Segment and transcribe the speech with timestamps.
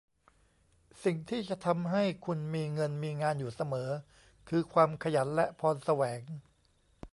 [1.03, 3.89] สิ่งที่จะทำให้คุณมีเงินมีงานอยู่เสมอ
[4.49, 6.21] คือความขยันและพรแสวง